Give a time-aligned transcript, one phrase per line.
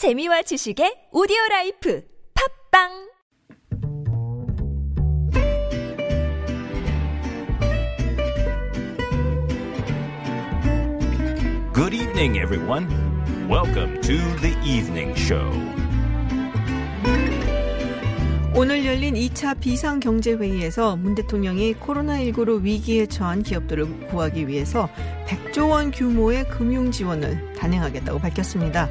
[0.00, 2.88] 재미와 지식의 오디오 라이프 팟빵
[11.74, 12.88] Good evening, everyone.
[13.46, 15.52] Welcome to the evening show.
[18.54, 24.88] 오늘 열린 2차 비상경제회의에서 문 대통령이 코로나19로 위기에 처한 기업들을 구하기 위해서
[25.26, 28.88] 100조 원 규모의 금융 지원을 단행하겠다고 밝혔습니다.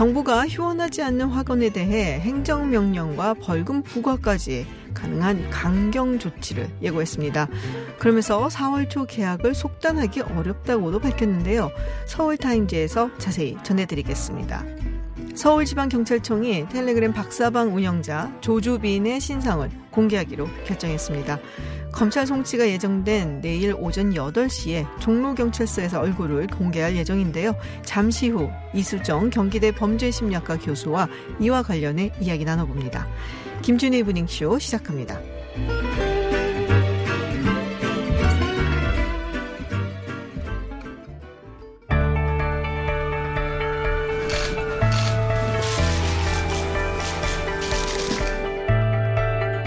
[0.00, 7.48] 정부가 휴원하지 않는 학원에 대해 행정명령과 벌금 부과까지 가능한 강경 조치를 예고했습니다.
[7.98, 11.70] 그러면서 4월 초 계약을 속단하기 어렵다고도 밝혔는데요.
[12.06, 14.64] 서울타임즈에서 자세히 전해드리겠습니다.
[15.34, 21.38] 서울지방경찰청이 텔레그램 박사방 운영자 조주빈의 신상을 공개하기로 결정했습니다.
[21.92, 27.54] 검찰 송치가 예정된 내일 오전 8시에 종로경찰서에서 얼굴을 공개할 예정인데요.
[27.84, 31.08] 잠시 후 이수정 경기대 범죄심리학과 교수와
[31.40, 33.06] 이와 관련해 이야기 나눠봅니다.
[33.62, 35.20] 김준희 브닝쇼 시작합니다.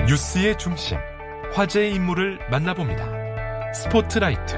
[0.07, 0.97] 뉴스의 중심,
[1.53, 3.73] 화제의 인물을 만나봅니다.
[3.73, 4.55] 스포트라이트.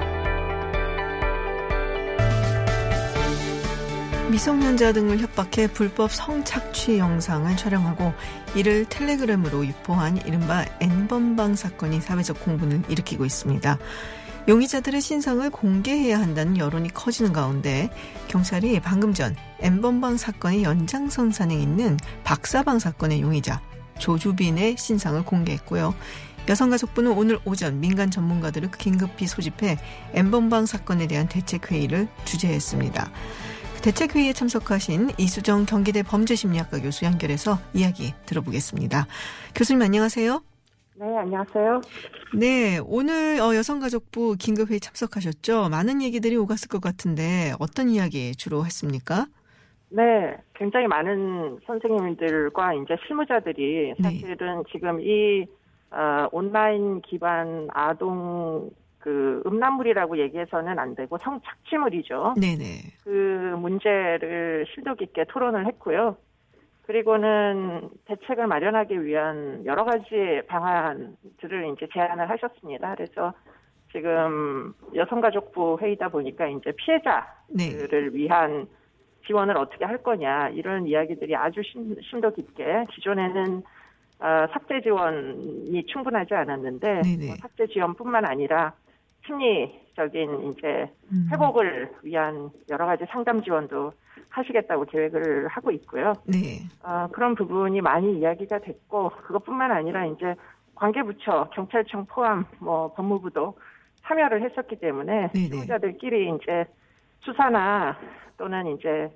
[4.30, 8.14] 미성년자 등을 협박해 불법 성착취 영상을 촬영하고
[8.54, 13.78] 이를 텔레그램으로 유포한 이른바 N번방 사건이 사회적 공분을 일으키고 있습니다.
[14.48, 17.90] 용의자들의 신상을 공개해야 한다는 여론이 커지는 가운데
[18.28, 23.60] 경찰이 방금 전 N번방 사건의 연장선상에 있는 박사방 사건의 용의자
[23.98, 25.94] 조주빈의 신상을 공개했고요.
[26.48, 29.76] 여성가족부는 오늘 오전 민간 전문가들을 긴급히 소집해
[30.14, 33.10] 엠번방 사건에 대한 대책회의를 주재했습니다.
[33.82, 39.06] 대책회의에 참석하신 이수정 경기대 범죄심리학과 교수 연결해서 이야기 들어보겠습니다.
[39.54, 40.42] 교수님 안녕하세요.
[40.98, 41.80] 네, 안녕하세요.
[42.34, 45.68] 네, 오늘 어, 여성가족부 긴급회의 참석하셨죠?
[45.68, 49.26] 많은 얘기들이 오갔을 것 같은데 어떤 이야기 주로 했습니까?
[49.90, 50.02] 네,
[50.54, 55.46] 굉장히 많은 선생님들과 이제 실무자들이 사실은 지금 이
[55.90, 62.34] 어, 온라인 기반 아동 그 음란물이라고 얘기해서는 안 되고 성착취물이죠.
[62.40, 62.64] 네네.
[63.04, 66.16] 그 문제를 심도 깊게 토론을 했고요.
[66.86, 72.94] 그리고는 대책을 마련하기 위한 여러 가지 방안들을 이제 제안을 하셨습니다.
[72.94, 73.32] 그래서
[73.92, 78.16] 지금 여성가족부 회의다 보니까 이제 피해자들을 네.
[78.16, 78.66] 위한
[79.26, 83.62] 지원을 어떻게 할 거냐 이런 이야기들이 아주 심, 심도 깊게 기존에는
[84.18, 87.26] 어, 삭제 지원이 충분하지 않았는데 네네.
[87.26, 88.72] 뭐 삭제 지원뿐만 아니라
[89.26, 91.28] 심리적인 이제 음.
[91.32, 93.92] 회복을 위한 여러 가지 상담 지원도
[94.30, 96.12] 하시겠다고 계획을 하고 있고요.
[96.24, 96.60] 네.
[96.82, 100.34] 어, 그런 부분이 많이 이야기가 됐고 그것뿐만 아니라 이제
[100.74, 103.58] 관계부처 경찰청 포함 뭐 법무부도
[104.02, 105.50] 참여를 했었기 때문에 네네.
[105.50, 106.64] 피해자들끼리 이제
[107.20, 107.98] 수사나
[108.36, 109.10] 또는 이제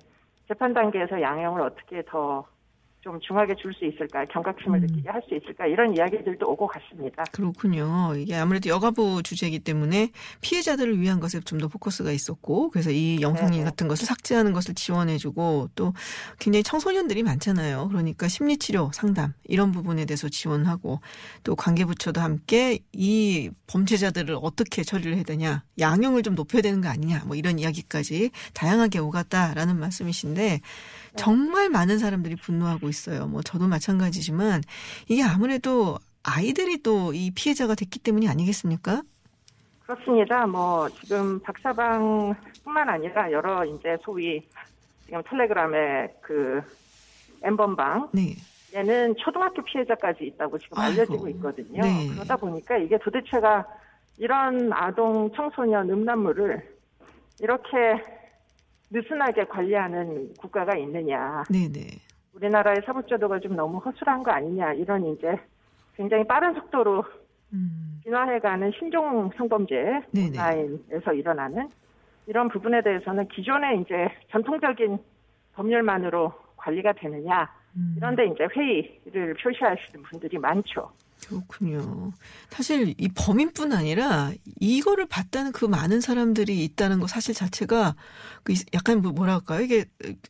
[0.47, 2.45] 재판 단계에서 양형을 어떻게 더
[3.01, 4.81] 좀 중하게 줄 수 있을까, 경각심을 음.
[4.85, 7.23] 느끼게 할 수 있을까 이런 이야기들도 오고 갔습니다.
[7.31, 8.13] 그렇군요.
[8.15, 13.57] 이게 아무래도 여가부 주제이기 때문에 피해자들을 위한 것에 좀 더 포커스가 있었고, 그래서 이 영상이
[13.57, 13.63] 네네.
[13.63, 15.93] 같은 것을 삭제하는 것을 지원해주고, 또
[16.39, 17.87] 굉장히 청소년들이 많잖아요.
[17.89, 21.01] 그러니까 심리치료 상담, 이런 부분에 대해서 지원하고,
[21.43, 27.23] 또 관계부처도 함께 이 범죄자들을 어떻게 처리를 해야 되냐, 양형을 좀 높여야 되는 거 아니냐,
[27.25, 30.61] 뭐 이런 이야기까지 다양하게 오갔다라는 말씀이신데,
[31.15, 33.27] 정말 많은 사람들이 분노하고 있어요.
[33.27, 34.61] 뭐 저도 마찬가지지만
[35.07, 39.01] 이게 아무래도 아이들이 또 이 피해자가 됐기 때문이 아니겠습니까?
[39.85, 40.45] 그렇습니다.
[40.47, 44.41] 뭐 지금 박사방뿐만 아니라 여러 이제 소위
[45.05, 46.61] 지금 텔레그램의 그
[47.43, 48.35] 엠번방 네.
[48.73, 51.01] 얘는 초등학교 피해자까지 있다고 지금 아이고.
[51.01, 51.81] 알려지고 있거든요.
[51.81, 52.07] 네.
[52.13, 53.65] 그러다 보니까 이게 도대체가
[54.17, 56.61] 이런 아동 청소년 음란물을
[57.41, 57.67] 이렇게
[58.91, 61.43] 느슨하게 관리하는 국가가 있느냐.
[61.49, 61.79] 네네.
[62.33, 64.73] 우리나라의 사법제도가 좀 너무 허술한 거 아니냐.
[64.73, 65.35] 이런 이제
[65.95, 67.03] 굉장히 빠른 속도로
[67.53, 67.99] 음.
[68.03, 70.29] 진화해가는 신종 성범죄 네네.
[70.29, 71.69] 온라인에서 일어나는
[72.27, 74.97] 이런 부분에 대해서는 기존의 이제 전통적인
[75.53, 77.95] 법률만으로 관리가 되느냐 음.
[77.97, 80.91] 이런데 이제 회의를 표시하시는 분들이 많죠.
[81.27, 82.11] 그렇군요.
[82.49, 87.95] 사실 이 범인뿐 아니라 이거를 봤다는 그 많은 사람들이 있다는 거 사실 자체가
[88.43, 89.61] 그 약간 뭐 뭐랄까요?
[89.61, 89.85] 이게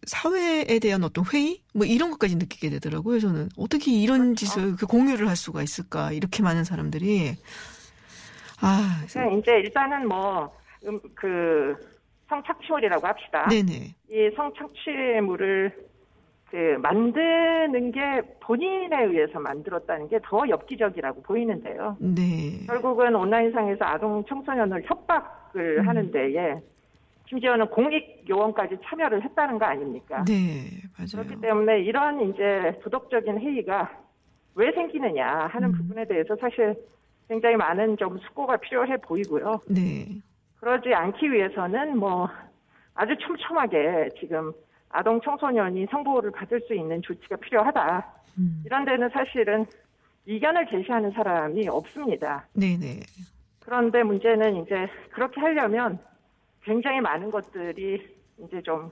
[0.05, 3.19] 사회에 대한 어떤 회의 뭐 이런 것까지 느끼게 되더라고요.
[3.19, 6.11] 저는 어떻게 이런 짓을 그 공유를 할 수가 있을까?
[6.11, 7.35] 이렇게 많은 사람들이
[8.61, 10.55] 아, 그냥 이제 일단은 뭐,
[10.87, 11.75] 음, 그,
[12.29, 13.47] 성착취물이라고 합시다.
[13.49, 13.95] 네네.
[14.09, 15.90] 이 성착취물을
[16.51, 21.95] 그 만드는 게 본인에 의해서 만들었다는 게 더 엽기적이라고 보이는데요.
[21.99, 22.65] 네.
[22.67, 25.87] 결국은 온라인상에서 아동 청소년을 협박을 음.
[25.87, 26.59] 하는 데에
[27.29, 30.25] 심지어는 공익 요원까지 참여를 했다는 거 아닙니까?
[30.25, 30.65] 네,
[30.97, 31.23] 맞아요.
[31.25, 33.89] 그렇기 때문에 이런 이제 부독적인 회의가
[34.55, 35.73] 왜 생기느냐 하는 음.
[35.73, 36.75] 부분에 대해서 사실
[37.29, 39.61] 굉장히 많은 좀 숙고가 필요해 보이고요.
[39.69, 40.05] 네.
[40.59, 42.27] 그러지 않기 위해서는 뭐
[42.93, 44.51] 아주 촘촘하게 지금
[44.91, 48.13] 아동 청소년이 성보호를 받을 수 있는 조치가 필요하다.
[48.37, 48.63] 음.
[48.65, 49.65] 이런 데는 사실은
[50.25, 52.45] 이견을 제시하는 사람이 없습니다.
[52.53, 52.99] 네, 네.
[53.59, 55.99] 그런데 문제는 이제 그렇게 하려면
[56.63, 58.15] 굉장히 많은 것들이
[58.45, 58.91] 이제 좀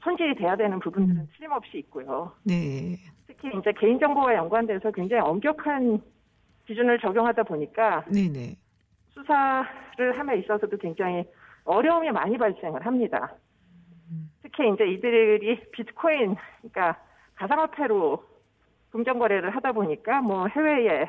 [0.00, 1.28] 손질이 돼야 되는 부분들은 음.
[1.36, 2.32] 틀림없이 있고요.
[2.42, 2.96] 네.
[3.26, 6.00] 특히 이제 개인정보와 연관돼서 굉장히 엄격한
[6.66, 8.56] 기준을 적용하다 보니까 네, 네.
[9.10, 11.24] 수사를 함에 있어서도 굉장히
[11.64, 13.32] 어려움이 많이 발생을 합니다.
[14.54, 14.56] 음.
[14.56, 17.00] 특히 이제 이들이 비트코인, 그러니까
[17.36, 18.22] 가상화폐로
[18.90, 21.06] 금전 거래를 하다 보니까 뭐 해외에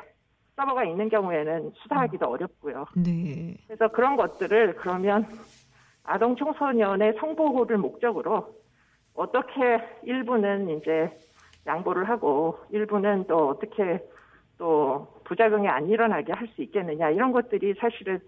[0.56, 2.86] 서버가 있는 경우에는 수사하기도 어렵고요.
[2.96, 3.56] 네.
[3.66, 5.26] 그래서 그런 것들을 그러면
[6.02, 8.54] 아동 청소년의 성보호를 목적으로
[9.14, 11.10] 어떻게 일부는 이제
[11.66, 14.00] 양보를 하고 일부는 또 어떻게
[14.58, 18.20] 또 부작용이 안 일어나게 할 수 있겠느냐 이런 것들이 사실은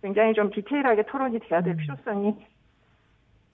[0.00, 1.76] 굉장히 좀 디테일하게 토론이 돼야 될 음.
[1.78, 2.34] 필요성이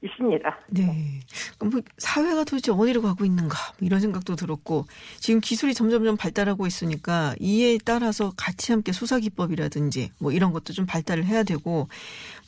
[0.03, 0.59] 있습니다.
[0.69, 1.21] 네.
[1.59, 4.87] 그럼 뭐 사회가 도대체 어디로 가고 있는가 뭐 이런 생각도 들었고
[5.19, 10.87] 지금 기술이 점점점 발달하고 있으니까 이에 따라서 같이 함께 수사 기법이라든지 뭐 이런 것도 좀
[10.87, 11.89] 발달을 해야 되고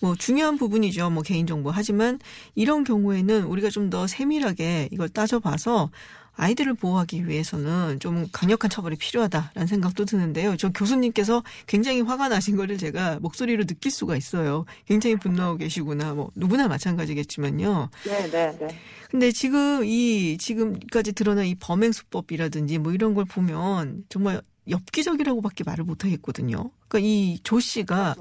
[0.01, 1.11] 뭐 중요한 부분이죠.
[1.11, 2.19] 뭐 개인 정보 하지만
[2.55, 5.91] 이런 경우에는 우리가 좀 더 세밀하게 이걸 따져봐서
[6.35, 10.57] 아이들을 보호하기 위해서는 좀 강력한 처벌이 필요하다라는 생각도 드는데요.
[10.57, 14.65] 저 교수님께서 굉장히 화가 나신 거를 제가 목소리로 느낄 수가 있어요.
[14.87, 16.15] 굉장히 분노하고 계시구나.
[16.15, 17.91] 뭐 누구나 마찬가지겠지만요.
[18.07, 18.69] 네, 네, 네.
[19.11, 25.85] 근데 지금 이 지금까지 드러난 이 범행 수법이라든지 뭐 이런 걸 보면 정말 엽기적이라고밖에 말을
[25.85, 26.71] 못 하겠거든요.
[26.89, 28.15] 그러니까 이 조 씨가.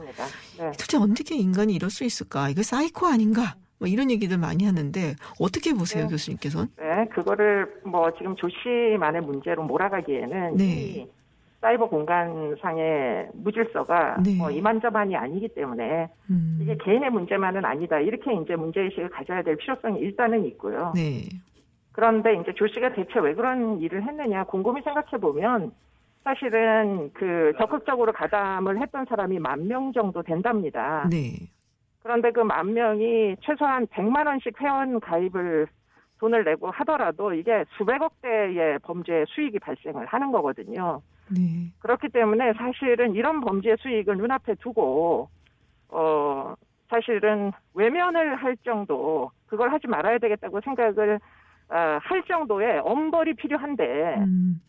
[0.58, 0.72] 네.
[0.72, 2.50] 도대체 어떻게 인간이 이럴 수 있을까?
[2.50, 3.56] 이거 사이코 아닌가?
[3.82, 6.10] 뭐 이런 얘기들 많이 하는데 어떻게 보세요, 네.
[6.12, 6.68] 교수님께서는?
[6.78, 10.64] 네, 그거를 뭐 지금 조씨만의 문제로 몰아가기에는 네.
[10.66, 11.08] 이
[11.62, 14.36] 사이버 공간상의 무질서가 네.
[14.38, 18.00] 뭐 이만저만이 아니기 때문에 음, 이게 개인의 문제만은 아니다.
[18.00, 20.94] 이렇게 이제 문제의식을 가져야 될 필요성이 일단은 있고요.
[20.96, 21.24] 네,
[21.92, 25.72] 그런데 이제 조 씨가 대체 왜 그런 일을 했느냐 곰곰이 생각해 보면
[26.24, 31.08] 사실은 그 적극적으로 가담을 했던 사람이 만 명 정도 된답니다.
[31.10, 31.34] 네,
[32.04, 35.68] 그런데 그 만 명이 최소한 100만 원씩 회원 가입을
[36.20, 41.02] 돈을 내고 하더라도 이게 수백억 대의 범죄 수익이 발생을 하는 거거든요.
[41.30, 45.30] 네, 그렇기 때문에 사실은 이런 범죄 수익을 눈앞에 두고
[45.90, 46.56] 어
[46.90, 51.20] 사실은 외면을 할 정도 그걸 하지 말아야 되겠다고 생각을
[51.70, 54.62] 어, 할 정도의 엄벌이 필요한데 음,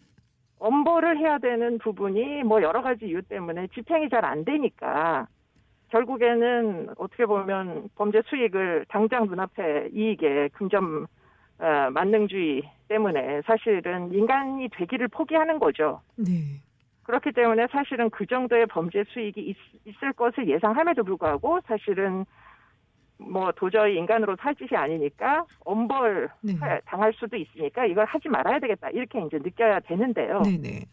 [0.60, 5.26] 엄벌을 해야 되는 부분이 뭐 여러 가지 이유 때문에 집행이 잘 안 되니까
[5.92, 11.06] 결국에는 어떻게 보면 범죄 수익을 당장 눈앞에 이익에 금전
[11.58, 16.00] 어, 만능주의 때문에 사실은 인간이 되기를 포기하는 거죠.
[16.16, 16.60] 네,
[17.04, 22.24] 그렇기 때문에 사실은 그 정도의 범죄 수익이 있, 있을 것을 예상함에도 불구하고 사실은
[23.18, 26.54] 뭐 도저히 인간으로 살 짓이 아니니까 엄벌 네.
[26.86, 30.40] 당할 수도 있으니까 이걸 하지 말아야 되겠다 이렇게 이제 느껴야 되는데요.
[30.40, 30.84] 네, 네,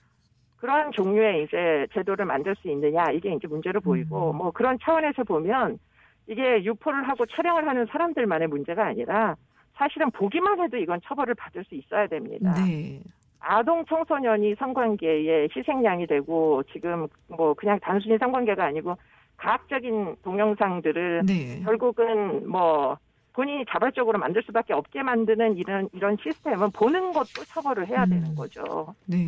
[0.60, 4.38] 그런 종류의 이제 제도를 만들 수 있느냐 이게 이제 문제로 보이고 음.
[4.38, 5.80] 뭐 그런 차원에서 보면
[6.28, 9.36] 이게 유포를 하고 촬영을 하는 사람들만의 문제가 아니라
[9.76, 12.54] 사실은 보기만 해도 이건 처벌을 받을 수 있어야 됩니다.
[12.56, 13.00] 네,
[13.40, 18.98] 아동 청소년이 성관계의 희생양이 되고 지금 뭐 그냥 단순히 성관계가 아니고
[19.38, 21.62] 가학적인 동영상들을 네.
[21.64, 22.98] 결국은 뭐
[23.40, 28.10] 본인이 자발적으로 만들 수밖에 없게 만드는 이런 이런 시스템은 보는 것도 처벌을 해야 음.
[28.10, 28.94] 되는 거죠.
[29.06, 29.26] 네.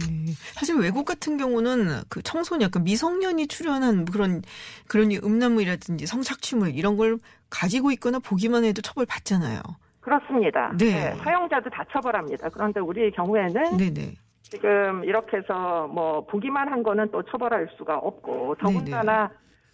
[0.54, 4.42] 사실 외국 같은 경우는 그 청소년, 약간 미성년이 출연한 그런,
[4.90, 9.62] 그런 음란물이라든지 성착취물 이런 걸 가지고 있거나 보기만 해도 처벌 받잖아요.
[10.02, 10.74] 그렇습니다.
[10.78, 11.16] 네.
[11.16, 12.50] 사용자도 다 처벌합니다.
[12.50, 14.16] 그런데 우리 경우에는 네네.
[14.42, 18.74] 지금 이렇게 해서 뭐 보기만 한 거는 또 처벌할 수가 없고 네네.
[18.74, 19.32] 더군다나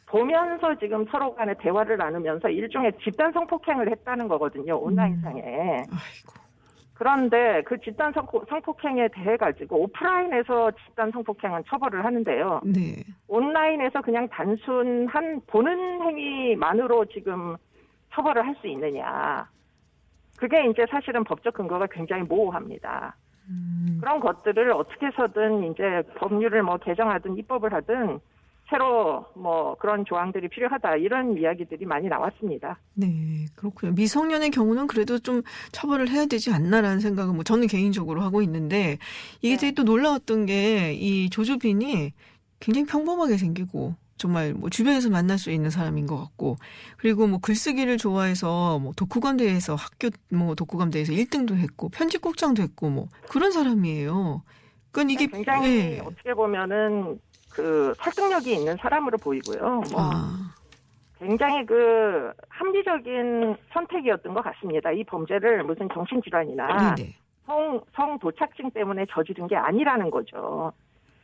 [0.07, 4.77] 보면서 지금 서로 간에 대화를 나누면서 일종의 집단 성폭행을 했다는 거거든요.
[4.77, 5.41] 온라인상에.
[5.43, 6.47] 아이고.
[6.93, 12.61] 그런데 그 집단 성폭, 성폭 행에 대해 가지고 오프라인에서 집단 성폭행은 처벌을 하는데요.
[12.65, 13.03] 네.
[13.27, 17.55] 온라인에서 그냥 단순한 보는 행위만으로 지금
[18.13, 19.47] 처벌을 할 수 있느냐.
[20.39, 23.15] 그게 이제 사실은 법적 근거가 굉장히 모호합니다.
[23.49, 28.19] 음, 그런 것들을 어떻게 해서든 이제 법률을 뭐 개정하든 입법을 하든
[28.69, 32.77] 새로 뭐 그런 조항들이 필요하다 이런 이야기들이 많이 나왔습니다.
[32.95, 33.93] 네, 그렇군요.
[33.93, 38.97] 미성년의 경우는 그래도 좀 처벌을 해야 되지 않나라는 생각은 뭐 저는 개인적으로 하고 있는데
[39.41, 39.61] 이게 네.
[39.61, 42.13] 되게 또 놀라웠던 게 이 조주빈이
[42.59, 46.57] 굉장히 평범하게 생기고 정말 뭐 주변에서 만날 수 있는 사람인 것 같고
[46.97, 52.89] 그리고 뭐 글쓰기를 좋아해서 뭐 독후감 대회에서 학교 뭐 독후감 대회에서 1등도 했고 편집국장도 했고
[52.89, 54.41] 뭐 그런 사람이에요.
[54.91, 55.99] 그러니까 이게 굉장히 예.
[55.99, 57.19] 어떻게 보면은
[57.57, 59.81] 그 설득력이 있는 사람으로 보이고요.
[59.91, 60.53] 뭐 아,
[61.17, 64.91] 굉장히 그 합리적인 선택이었던 것 같습니다.
[64.91, 67.15] 이 범죄를 무슨 정신질환이나 네네.
[67.47, 70.71] 성, 성 도착증 때문에 저지른 게 아니라는 거죠.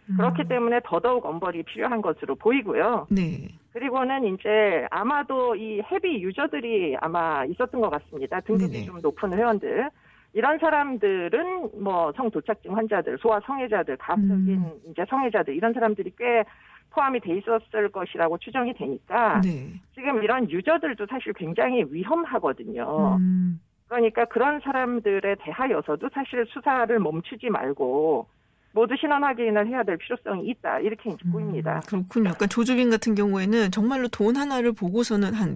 [0.10, 0.18] 음.
[0.18, 3.06] 그렇기 때문에 더더욱 엄벌이 필요한 것으로 보이고요.
[3.12, 3.48] 네.
[3.72, 8.40] 그리고는 이제 아마도 이 헤비 유저들이 아마 있었던 것 같습니다.
[8.42, 8.86] 등급이 네네.
[8.86, 9.88] 좀 높은 회원들.
[10.34, 14.72] 이런 사람들은 뭐 성도착증 환자들, 소아 성애자들, 가학적인 음.
[14.90, 16.44] 이제 성애자들 이런 사람들이 꽤
[16.90, 19.74] 포함이 돼 있었을 것이라고 추정이 되니까 네.
[19.94, 23.18] 지금 이런 유저들도 사실 굉장히 위험하거든요.
[23.20, 23.60] 음.
[23.88, 28.28] 그러니까 그런 사람들에 대하여서도 사실 수사를 멈추지 말고
[28.74, 31.76] 모두 신원 확인을 해야 될 필요성이 있다 이렇게 이제 보입니다.
[31.76, 32.24] 음, 그렇군요.
[32.24, 35.56] 그러니까 조주빈 같은 경우에는 정말로 돈 하나를 보고서는 한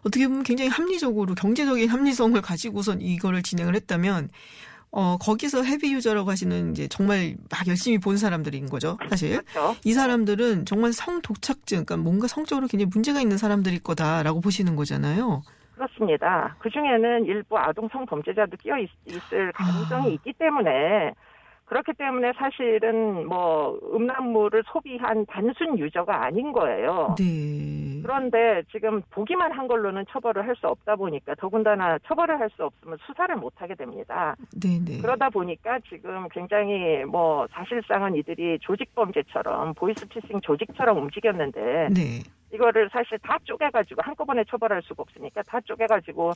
[0.00, 4.30] 어떻게 보면 굉장히 합리적으로 경제적인 합리성을 가지고선 이거를 진행을 했다면
[4.90, 8.98] 어 거기서 헤비 유저라고 하시는 이제 정말 막 열심히 본 사람들인 거죠.
[9.10, 9.76] 사실 그렇죠.
[9.84, 15.42] 이 사람들은 정말 성도착증, 그러니까 뭔가 성적으로 굉장히 문제가 있는 사람들일 거다라고 보시는 거잖아요.
[15.74, 16.56] 그렇습니다.
[16.58, 18.88] 그 중에는 일부 아동 성범죄자도 끼어 있,
[19.32, 20.12] 을 가능성이 아.
[20.14, 21.12] 있기 때문에
[21.66, 27.14] 그렇기 때문에 사실은 뭐 음란물을 소비한 단순 유저가 아닌 거예요.
[27.18, 28.00] 네.
[28.02, 32.96] 그런데 지금 보기만 한 걸로는 처벌을 할 수 없다 보니까 더군다나 처벌을 할 수 없으면
[33.04, 34.34] 수사를 못 하게 됩니다.
[34.62, 34.98] 네 네.
[35.02, 42.22] 그러다 보니까 지금 굉장히 뭐 사실상은 이들이 조직 범죄처럼 보이스피싱 조직처럼 움직였는데 네.
[42.52, 46.32] 이거를 사실 다 쪼개가지고 한꺼번에 처벌할 수가 없으니까 다 쪼개가지고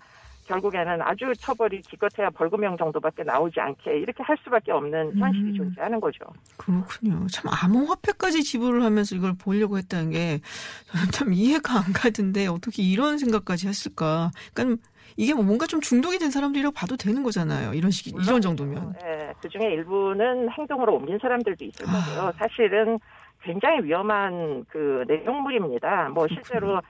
[0.46, 5.54] 결국에는 아주 처벌이 기껏해야 벌금형 정도밖에 나오지 않게 이렇게 할 수밖에 없는 현실이 음.
[5.54, 6.24] 존재하는 거죠.
[6.56, 7.26] 그렇군요.
[7.28, 10.40] 참 암호화폐까지 지불을 하면서 이걸 보려고 했다는 게
[10.86, 14.30] 저는 참 이해가 안 가던데 어떻게 이런 생각까지 했을까?
[14.52, 14.82] 그러니까
[15.16, 17.74] 이게 뭐 뭔가 좀 중독이 된 사람들이라고 봐도 되는 거잖아요.
[17.74, 18.94] 이런 식 이런 정도면.
[19.04, 21.92] 예, 그 중에 일부는 행동으로 옮긴 사람들도 있을 아.
[21.92, 22.32] 거고요.
[22.38, 22.98] 사실은
[23.42, 26.10] 굉장히 위험한 그 내용물입니다.
[26.10, 26.80] 뭐 실제로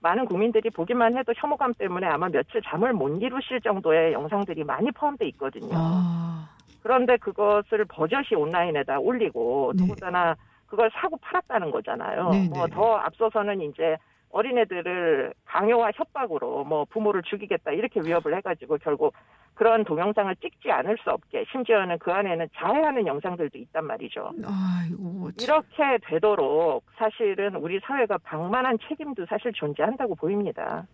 [0.00, 5.26] 많은 국민들이 보기만 해도 혐오감 때문에 아마 며칠 잠을 못 이루실 정도의 영상들이 많이 포함돼
[5.28, 5.70] 있거든요.
[5.72, 6.48] 아,
[6.82, 9.82] 그런데 그것을 버젓이 온라인에다 올리고 네.
[9.82, 10.36] 더군다나
[10.66, 12.30] 그걸 사고 팔았다는 거잖아요.
[12.30, 12.74] 네, 뭐 네.
[12.74, 13.96] 더 앞서서는 이제
[14.30, 19.14] 어린애들을 강요와 협박으로 뭐 부모를 죽이겠다 이렇게 위협을 해가지고 결국
[19.56, 24.32] 그런 동영상을 찍지 않을 수 없게 심지어는 그 안에는 자해하는 영상들도 있단 말이죠.
[24.44, 25.30] 아이고.
[25.38, 25.44] 참.
[25.44, 30.86] 이렇게 되도록 사실은 우리 사회가 방만한 책임도 사실 존재한다고 보입니다.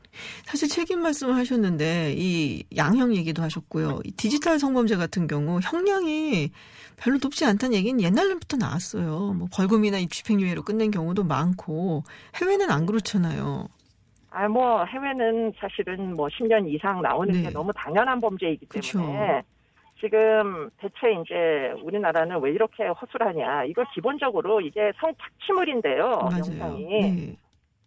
[0.45, 3.99] 사실 책임 말씀을 하셨는데 이 양형 얘기도 하셨고요.
[4.05, 6.51] 이 디지털 성범죄 같은 경우 형량이
[6.97, 9.35] 별로 높지 않다는 얘기는 옛날부터 나왔어요.
[9.35, 12.05] 뭐 벌금이나 입집행유예로 끝낸 경우도 많고
[12.41, 13.67] 해외는 안 그렇잖아요.
[14.33, 17.43] 아, 뭐, 해외는 사실은 뭐 10년 이상 나오는 네.
[17.43, 18.99] 게 너무 당연한 범죄이기 그쵸.
[18.99, 19.43] 때문에
[20.01, 23.65] 지금 대체 이제 우리나라는 왜 이렇게 허술하냐.
[23.65, 26.29] 이거 기본적으로 이게 성착취물인데요.
[26.33, 26.85] 영상이.
[27.01, 27.37] 네.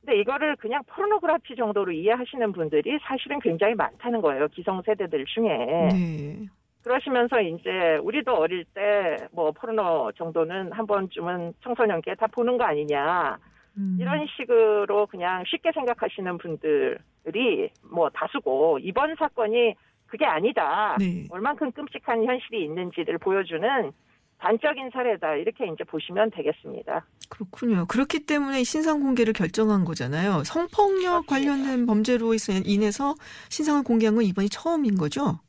[0.01, 4.47] 근데 이거를 그냥 포르노그라피 정도로 이해하시는 분들이 사실은 굉장히 많다는 거예요.
[4.49, 5.57] 기성세대들 중에.
[5.91, 6.45] 네.
[6.83, 13.37] 그러시면서 이제 우리도 어릴 때 뭐 포르노 정도는 한 번쯤은 청소년기에 다 보는 거 아니냐.
[13.77, 13.97] 음.
[13.99, 19.75] 이런 식으로 그냥 쉽게 생각하시는 분들이 뭐 다수고 이번 사건이
[20.07, 20.95] 그게 아니다.
[20.99, 21.25] 네.
[21.29, 23.91] 얼만큼 끔찍한 현실이 있는지를 보여주는
[24.37, 25.35] 단적인 사례다.
[25.35, 27.05] 이렇게 이제 보시면 되겠습니다.
[27.29, 27.85] 그렇군요.
[27.87, 30.43] 그렇기 때문에 신상 공개를 결정한 거잖아요.
[30.43, 31.33] 성폭력 그렇습니다.
[31.33, 33.15] 관련된 범죄로 인해- 인해서
[33.49, 35.39] 신상을 공개한 건 이번이 처음인 거죠?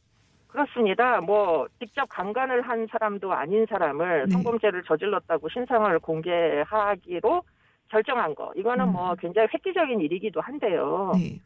[0.49, 1.21] 그렇습니다.
[1.21, 4.33] 뭐 직접 강간을 한 사람도 아닌 사람을 네.
[4.33, 7.43] 성범죄를 저질렀다고 신상을 공개하기로
[7.89, 8.53] 결정한 거.
[8.57, 8.93] 이거는 음.
[8.93, 11.13] 뭐 굉장히 획기적인 일이기도 한데요.
[11.15, 11.39] 네.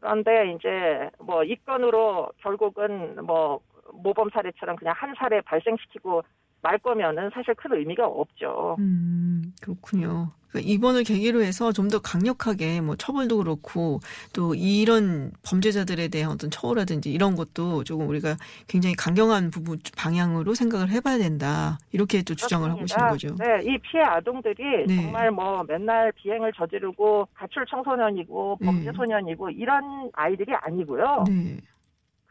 [0.00, 3.60] 그런데 이제 뭐 이 건으로 결국은 뭐
[3.92, 6.22] 모범 사례처럼 그냥 한 사례 발생시키고
[6.64, 8.76] 말 거면은 사실 큰 의미가 없죠.
[8.78, 10.30] 음, 그렇군요.
[10.48, 14.00] 그러니까 이번을 계기로 해서 좀 더 강력하게 뭐 처벌도 그렇고
[14.32, 20.88] 또 이런 범죄자들에 대한 어떤 처우라든지 이런 것도 조금 우리가 굉장히 강경한 부분 방향으로 생각을
[20.88, 21.78] 해봐야 된다.
[21.92, 23.34] 이렇게 또 주장을 하고 계시는 거죠.
[23.34, 23.58] 그렇습니다.
[23.58, 24.96] 네, 이 피해 아동들이 네.
[24.96, 28.92] 정말 뭐 맨날 비행을 저지르고 가출 청소년이고 범죄 네.
[28.96, 31.24] 소년이고 이런 아이들이 아니고요.
[31.28, 31.58] 네.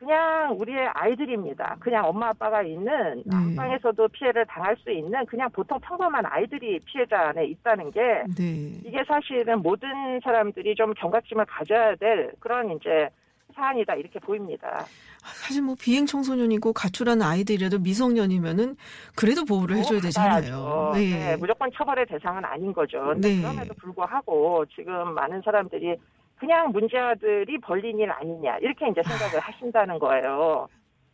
[0.03, 1.77] 그냥 우리의 아이들입니다.
[1.79, 3.35] 그냥 엄마 아빠가 있는 네.
[3.35, 8.01] 안방에서도 피해를 당할 수 있는 그냥 보통 평범한 아이들이 피해자 안에 있다는 게
[8.37, 8.81] 네.
[8.83, 9.87] 이게 사실은 모든
[10.21, 13.09] 사람들이 좀 경각심을 가져야 될 그런 이제
[13.55, 14.85] 사안이다 이렇게 보입니다.
[15.21, 18.75] 사실 뭐 비행 청소년이고 가출한 아이들이라도 미성년이면은
[19.15, 20.33] 그래도 보호를 해줘야 되잖아요.
[20.33, 20.91] 받아야죠.
[20.95, 23.13] 네, 무조건 처벌의 대상은 아닌 거죠.
[23.17, 23.39] 네.
[23.41, 25.95] 그럼에도 불구하고 지금 많은 사람들이
[26.43, 30.67] 그냥 문제아들이 벌린 일 아니냐 이렇게 이제 생각을 하신다는 거예요.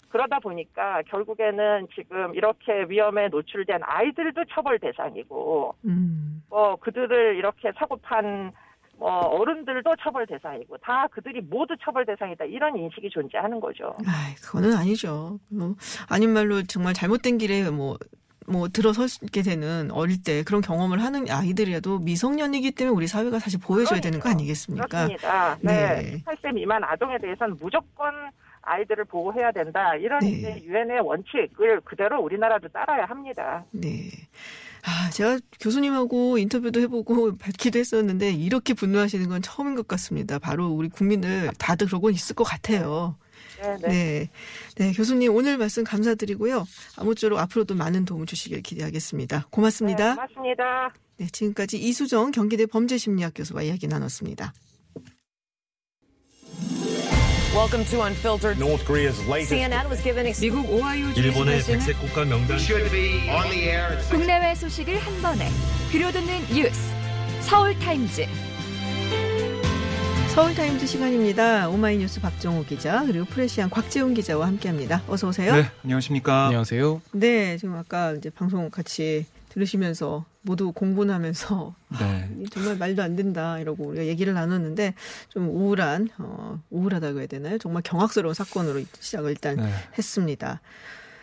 [0.10, 6.42] 그러다 보니까 결국에는 지금 이렇게 위험에 노출된 아이들도 처벌 대상이고 음.
[6.50, 8.52] 뭐 그들을 이렇게 사고판
[8.98, 13.96] 뭐 어른들도 처벌 대상이고 다 그들이 모두 처벌 대상이다 이런 인식이 존재하는 거죠.
[14.08, 15.38] 아, 그거는 아니죠.
[15.48, 15.76] 뭐
[16.10, 17.98] 아닌 말로 정말 잘못된 길에 뭐.
[18.50, 24.02] 뭐 들어서게 되는 어릴 때 그런 경험을 하는 아이들이라도 미성년이기 때문에 우리 사회가 사실 보여줘야
[24.02, 24.30] 되는 거 그러니까.
[24.30, 24.88] 아니겠습니까?
[24.88, 25.58] 그렇습니다.
[25.62, 26.02] 네.
[26.02, 26.24] 네.
[26.26, 28.14] 18세 미만 아동에 대해서는 무조건
[28.62, 29.96] 아이들을 보호해야 된다.
[29.96, 30.30] 이런 네.
[30.30, 33.64] 이제 유엔의 원칙을 그대로 우리나라도 따라야 합니다.
[33.72, 34.10] 네.
[34.86, 40.40] 아, 제가 교수님하고 인터뷰도 해보고 밝기도 했었는데 이렇게 분노하시는 건 처음인 것 같습니다.
[40.40, 43.16] 바로 우리 국민들 다들 그러고 있을 것 같아요.
[43.62, 43.88] 네, 네.
[43.88, 44.30] 네.
[44.76, 46.66] 네, 교수님 오늘 말씀 감사드리고요.
[46.98, 49.38] 아무쪼록 앞으로도 많은 도움을 주시길 기대하겠습니다.
[49.38, 50.16] 네, 고맙습니다.
[50.16, 50.90] 고맙습니다.
[51.18, 54.54] 네, 지금까지 이수정 경기대 범죄심리학 교수와 이야기 나눴습니다.
[57.54, 58.58] Welcome to Unfiltered.
[58.60, 63.50] North Korea's latest CNN was given 미국 오하이오 일본의 백색 국가 명단 should be on
[63.50, 65.50] the air at six 국내외 소식을 한 번에
[65.92, 66.80] 들려듣는 뉴스
[67.42, 68.28] 서울 타임즈
[70.34, 71.70] 서울타임즈 시간입니다.
[71.70, 75.02] 오마이뉴스 박정호 기자 그리고 프레시안 곽재훈 기자와 함께합니다.
[75.08, 75.54] 어서 오세요.
[75.56, 76.46] 네, 안녕하십니까.
[76.46, 77.02] 안녕하세요.
[77.14, 82.30] 네, 지금 아까 이제 방송 같이 들으시면서 모두 공분하면서 네.
[82.40, 84.94] 이 정말 말도 안 된다 이러고 우리가 얘기를 나눴는데
[85.30, 87.58] 좀 우울한 어 우울하다고 해야 되나요?
[87.58, 89.70] 정말 경악스러운 사건으로 시작을 일단 네.
[89.98, 90.62] 했습니다.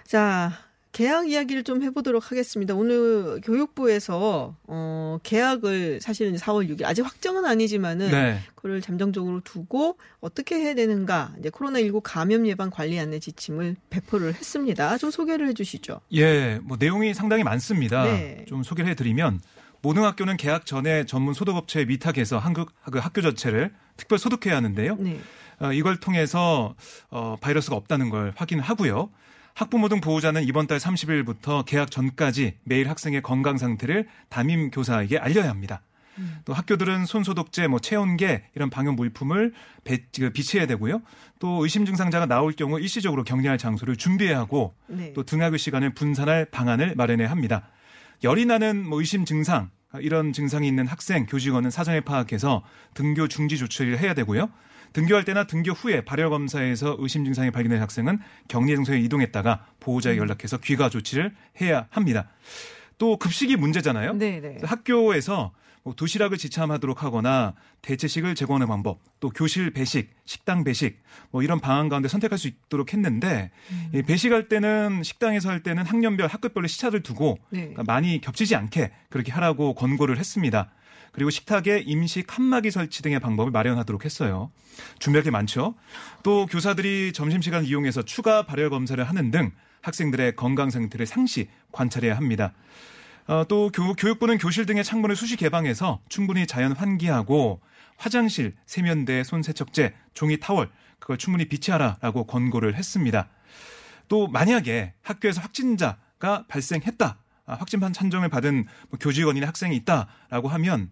[0.04, 0.52] 자,
[0.96, 2.74] 계약 이야기를 좀 해보도록 하겠습니다.
[2.74, 8.40] 오늘 교육부에서 어 계약을 사실은 4월 6일 아직 확정은 아니지만은 네.
[8.54, 14.96] 그걸 잠정적으로 두고 어떻게 해야 되는가 이제 코로나19 감염 예방 관리 안내 지침을 배포를 했습니다.
[14.96, 16.00] 좀 소개를 해주시죠.
[16.14, 18.04] 예, 뭐 내용이 상당히 많습니다.
[18.04, 18.46] 네.
[18.48, 19.42] 좀 소개를 해드리면
[19.82, 24.96] 모든 학교는 개학 전에 전문 소독업체에 위탁해서 한국 그 학교 자체를 특별 소독해야 하는데요.
[24.98, 25.20] 네.
[25.58, 26.74] 어, 이걸 통해서
[27.10, 29.10] 어, 바이러스가 없다는 걸 확인하고요.
[29.56, 35.48] 학부모 등 보호자는 이번 달 30일부터 개학 전까지 매일 학생의 건강 상태를 담임 교사에게 알려야
[35.48, 35.80] 합니다.
[36.44, 41.00] 또 학교들은 손소독제, 뭐 체온계 이런 방역 물품을 배, 그 비치해야 되고요.
[41.38, 45.14] 또 의심 증상자가 나올 경우 일시적으로 격리할 장소를 준비해야 하고 네.
[45.14, 47.68] 또 등하교 시간을 분산할 방안을 마련해야 합니다.
[48.24, 53.98] 열이 나는 뭐 의심 증상 이런 증상이 있는 학생, 교직원은 사전에 파악해서 등교 중지 조치를
[53.98, 54.50] 해야 되고요.
[54.92, 58.18] 등교할 때나 등교 후에 발열 검사에서 의심 증상이 발견된 학생은
[58.48, 62.28] 격리 장소에 이동했다가 보호자에 연락해서 귀가 조치를 해야 합니다.
[62.98, 64.14] 또 급식이 문제잖아요.
[64.14, 64.58] 네, 네.
[64.62, 65.52] 학교에서
[65.86, 71.88] 뭐 도시락을 지참하도록 하거나 대체식을 제공하는 방법, 또 교실 배식, 식당 배식, 뭐 이런 방안
[71.88, 73.52] 가운데 선택할 수 있도록 했는데
[73.94, 77.60] 이 배식할 때는 식당에서 할 때는 학년별 학급별로 시차를 두고 네.
[77.60, 80.72] 그러니까 많이 겹치지 않게 그렇게 하라고 권고를 했습니다.
[81.12, 84.50] 그리고 식탁에 임시 칸막이 설치 등의 방법을 마련하도록 했어요.
[84.98, 85.74] 준비할 게 많죠.
[86.22, 92.52] 또 교사들이 점심시간을 이용해서 추가 발열 검사를 하는 등 학생들의 건강 상태를 상시 관찰해야 합니다.
[93.28, 97.60] 어, 또 교, 교육부는 교실 등의 창문을 수시 개방해서 충분히 자연 환기하고
[97.96, 103.28] 화장실, 세면대, 손세척제, 종이 타월 그걸 충분히 비치하라라고 권고를 했습니다.
[104.08, 107.18] 또 만약에 학교에서 확진자가 발생했다.
[107.46, 110.90] 아, 확진 판정을 받은 뭐 교직원이나 학생이 있다라고 하면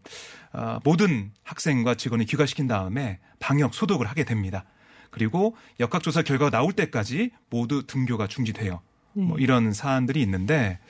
[0.53, 4.65] 아, 모든 학생과 직원을 귀가시킨 다음에 방역 소독을 하게 됩니다.
[5.11, 8.81] 그리고 역학조사 결과가 나올 때까지 모두 등교가 중지돼요.
[9.13, 10.81] 뭐 이런 사안들이 있는데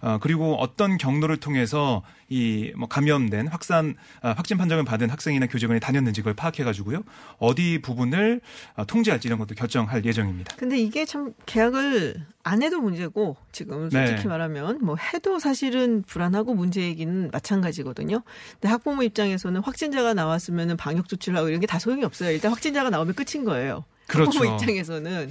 [0.00, 5.80] 어, 그리고 어떤 경로를 통해서 이 뭐 감염된 확산 아, 확진 판정을 받은 학생이나 교직원이
[5.80, 7.02] 다녔는지 그걸 파악해 가지고요.
[7.38, 8.40] 어디 부분을
[8.76, 10.56] 어, 통제할지 이런 것도 결정할 예정입니다.
[10.56, 14.28] 근데 이게 참 계약을 안 해도 문제고 지금 솔직히 네.
[14.28, 18.22] 말하면 뭐 해도 사실은 불안하고 문제이기는 마찬가지거든요.
[18.52, 22.30] 근데 학부모 입장에서는 확진자가 나왔으면 방역 조치를 하고 이런 게 다 소용이 없어요.
[22.30, 23.84] 일단 확진자가 나오면 끝인 거예요.
[24.06, 24.38] 그렇죠.
[24.38, 25.30] 학부모 입장에서는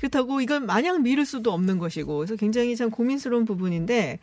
[0.00, 4.18] 그렇다고 이걸 마냥 미룰 수도 없는 것이고 그래서 굉장히 참 고민스러운 부분인데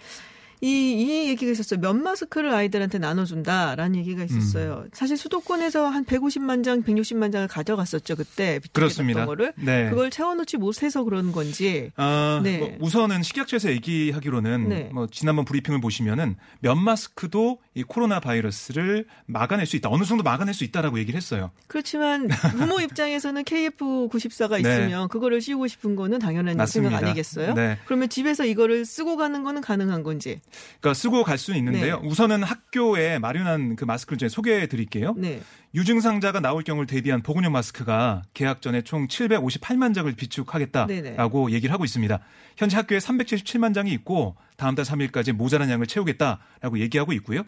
[0.61, 1.79] 이, 이 얘기가 있었어요.
[1.79, 4.83] 면 마스크를 아이들한테 나눠준다라는 얘기가 있었어요.
[4.85, 4.89] 음.
[4.93, 9.25] 사실 수도권에서 한 150만 장, 160만 장을 가져갔었죠 그때 그렇습니다.
[9.25, 9.89] 거를 네.
[9.89, 11.91] 그걸 채워놓지 못해서 그런 건지.
[11.95, 12.57] 아, 네.
[12.57, 14.89] 뭐 우선은 식약처에서 얘기하기로는 네.
[14.93, 19.89] 뭐 지난번 브리핑을 보시면은 면 마스크도 이 코로나 바이러스를 막아낼 수 있다.
[19.91, 21.51] 어느 정도 막아낼 수 있다라고 얘기를 했어요.
[21.67, 24.69] 그렇지만 부모 입장에서는 KF94가 네.
[24.69, 26.89] 있으면 그거를 씌우고 싶은 거는 당연한 맞습니다.
[26.89, 27.53] 생각 아니겠어요?
[27.53, 27.77] 네.
[27.85, 30.39] 그러면 집에서 이거를 쓰고 가는 거는 가능한 건지.
[30.79, 31.99] 그러니까 쓰고 갈 수는 있는데요.
[31.99, 32.07] 네.
[32.07, 35.13] 우선은 학교에 마련한 그 마스크를 좀 소개해 드릴게요.
[35.17, 35.41] 네.
[35.75, 42.19] 유증상자가 나올 경우를 대비한 보건용 마스크가 개학 전에 총 758만 장을 비축하겠다라고 얘기를 하고 있습니다.
[42.57, 47.43] 현재 학교에 377만 장이 있고 다음 달 3일까지 모자란 양을 채우겠다라고 얘기하고 있고요.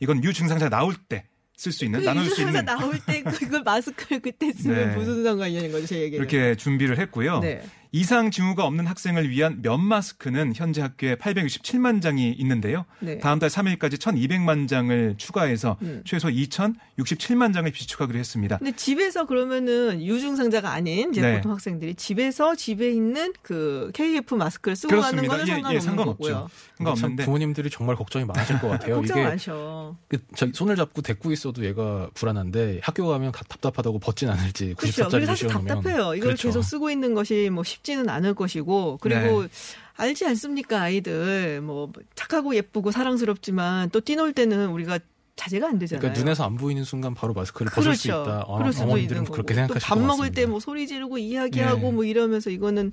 [0.00, 1.24] 이건 유증상자 나올 때
[1.56, 4.96] 쓸수 있는 그 나눌 수 있는 나올 때 그걸 마스크를 그때 쓰면 네.
[4.96, 6.18] 무슨 상관이냐는 거죠, 제 얘기는.
[6.18, 7.40] 이렇게 준비를 했고요.
[7.40, 7.62] 네.
[7.96, 12.86] 이상 징후가 없는 학생을 위한 면 마스크는 현재 학교에 867만 장이 있는데요.
[12.98, 13.18] 네.
[13.18, 16.02] 다음 달 3일까지 1,200만 장을 추가해서 음.
[16.04, 18.58] 최소 2,067만 장을 비축하기로 했습니다.
[18.58, 21.36] 근데 집에서 그러면은 유증상자가 아닌 이제 네.
[21.36, 25.36] 보통 학생들이 집에서 집에 있는 그 KF 마스크를 쓰고 가는 그렇습니다.
[25.36, 26.48] 거는 예, 상관없는 예, 상관없죠.
[26.78, 28.96] 상관없는데 부모님들이 정말 걱정이 많으실 것 같아요.
[28.96, 29.96] 걱정 이게 많죠.
[30.08, 30.18] 그
[30.52, 35.04] 손을 잡고 데리고 있어도 얘가 불안한데 학교 가면 가- 답답하다고 벗진 않을지 그렇죠.
[35.04, 36.14] 94짜리 그래서 사실 답답해요.
[36.16, 36.48] 이걸 그렇죠.
[36.48, 39.48] 계속 쓰고 있는 것이 뭐 쉽 지는 않을 것이고 그리고 네.
[39.96, 44.98] 알지 않습니까 아이들 뭐 착하고 예쁘고 사랑스럽지만 또 뛰놀 때는 우리가
[45.36, 46.00] 자제가 안 되잖아요.
[46.00, 48.22] 그러니까 눈에서 안 보이는 순간 바로 마스크를 벗을 수 그렇죠.
[48.22, 48.40] 있다.
[48.46, 49.54] 어, 그럴 수도 있는 그렇게 거고.
[49.54, 50.30] 생각하실 또밥 것 먹을.
[50.32, 51.92] 때 뭐 소리 지르고 이야기하고 네.
[51.92, 52.92] 뭐 이러면서 이거는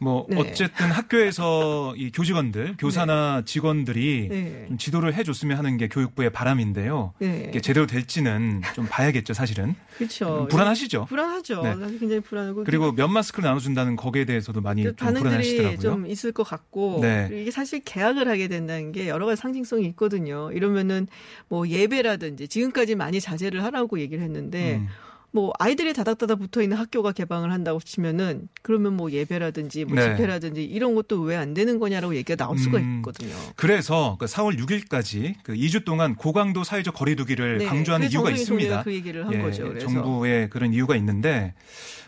[0.00, 0.36] 뭐 네.
[0.38, 4.64] 어쨌든 학교에서 이 교직원들, 교사나 직원들이 네.
[4.68, 7.14] 좀 지도를 해줬으면 하는 게 교육부의 바람인데요.
[7.18, 7.46] 네.
[7.48, 9.74] 이게 제대로 될지는 좀 봐야겠죠, 사실은.
[9.96, 10.46] 그렇죠.
[10.50, 11.06] 불안하시죠.
[11.06, 11.62] 불안하죠.
[11.62, 11.76] 네.
[11.76, 15.80] 사실 굉장히 불안하고 그리고 면 마스크를 나눠준다는 거기에 대해서도 많이 그좀 반응들이 불안하시더라고요.
[15.80, 17.28] 좀 있을 것 같고 네.
[17.32, 20.52] 이게 사실 계약을 하게 된다는 게 여러 가지 상징성이 있거든요.
[20.52, 21.08] 이러면은
[21.48, 24.88] 뭐 예배라든지 지금까지 많이 자제를 하라고 얘기를 했는데 음.
[25.30, 30.02] 뭐 아이들이 다닥다닥 붙어 있는 학교가 개방을 한다고 치면은 그러면 뭐 예배라든지 뭐 네.
[30.16, 32.96] 집회라든지 이런 것도 왜 안 되는 거냐라고 얘기가 나올 수가 음.
[32.96, 33.32] 있거든요.
[33.56, 37.64] 그래서 그 4월 6일까지 그 2주 동안 고강도 사회적 거리두기를 네.
[37.66, 38.82] 강조하는 이유가 있습니다.
[38.82, 39.68] 그 얘기를 한 예, 거죠.
[39.68, 41.54] 그래서 정부의 그런 이유가 있는데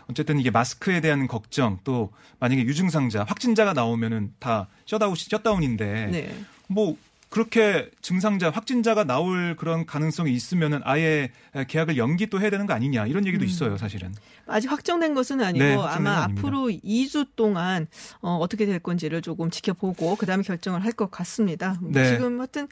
[0.09, 6.35] 어쨌든 이게 마스크에 대한 걱정 또 만약에 유증상자 확진자가 나오면은 다 셧다운 셧다운인데 네.
[6.67, 6.97] 뭐
[7.31, 11.31] 그렇게 증상자 확진자가 나올 그런 가능성이 있으면은 아예
[11.69, 13.47] 계약을 연기 또 해야 되는 거 아니냐 이런 얘기도 음.
[13.47, 14.13] 있어요 사실은.
[14.47, 16.23] 아직 확정된 것은 아니고 네, 아마 건 아닙니다.
[16.23, 17.87] 앞으로 2주 동안
[18.21, 21.79] 어, 어떻게 될 건지를 조금 지켜보고 그다음에 결정을 할 것 같습니다.
[21.81, 22.09] 네.
[22.13, 22.67] 지금 하여튼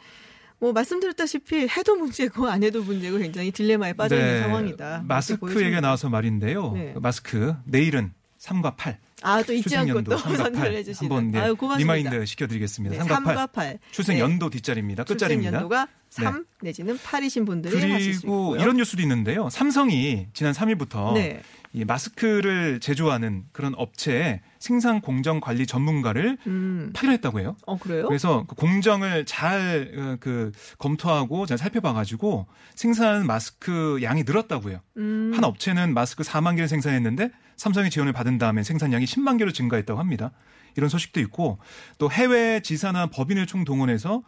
[0.60, 5.04] 뭐 말씀드렸다시피 해도 문제고 안 해도 문제고 굉장히 딜레마에 빠져 있는 네, 상황이다.
[5.08, 5.62] 마스크.
[5.64, 6.74] 얘기가 나와서 말인데요.
[6.74, 6.94] 네.
[7.00, 9.00] 마스크 내일은 3과 8.
[9.22, 11.12] 아, 또 잊지 않고 또 출생연도 3과 8 선별 해 주시는.
[11.12, 11.56] 한번 네, 아유.
[11.78, 12.96] remind 시켜드리겠습니다.
[12.96, 13.36] 네, 3과 8.
[13.36, 13.80] 3과 8.
[13.92, 15.04] 출생 연도 뒷자리입니다.
[15.04, 15.58] 끝자리입니다.
[15.58, 18.56] 연도가 3 내지는 8이신 분들이 그리고.
[18.58, 19.50] 이런 뉴스도 있는데요.
[19.50, 21.42] 삼성이 지난 3일부터 네.
[21.72, 26.92] 이 마스크를 제조하는 그런 업체에 생산 공정 관리 전문가를 음.
[26.94, 27.56] 파견했다고 해요.
[27.68, 28.08] 어, 그래요?
[28.08, 34.80] 그래서 그 공정을 잘 그 검토하고 잘 살펴봐가지고 생산 마스크 양이 늘었다고요.
[34.98, 35.32] 음.
[35.34, 40.32] 한 업체는 마스크 4만 개를 생산했는데 삼성의 지원을 받은 다음에 생산량이 10만 개로 증가했다고 합니다.
[40.80, 41.60] 이런 소식도 있고
[41.98, 44.24] 또 해외 지사나 법인을 총 동원해서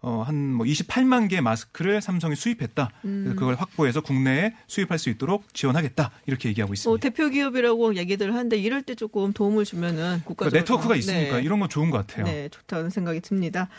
[0.00, 2.90] 어한 뭐 28만 개 마스크를 삼성이 수입했다.
[3.06, 3.22] 음.
[3.24, 6.10] 그래서 그걸 확보해서 국내에 수입할 수 있도록 지원하겠다.
[6.26, 7.00] 이렇게 얘기하고 뭐 있습니다.
[7.00, 11.70] 대표 기업이라고 얘기들 하는데 이럴 때 조금 도움을 주면은 국가 그러니까 네트워크가 있으니까 이런 건
[11.70, 12.26] 좋은 것 같아요.
[12.26, 13.70] 네, 좋다는 생각이 듭니다.